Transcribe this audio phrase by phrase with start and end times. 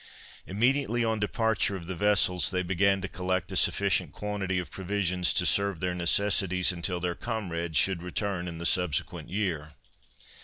[0.47, 5.31] Immediately, on departure of the vessels, they began to collect a sufficient quantity of provisions
[5.35, 9.73] to serve their necessities until their comrades should return in the subsequent year.